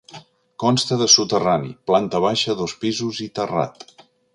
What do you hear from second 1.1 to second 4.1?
soterrani, planta baixa, dos pisos i terrat.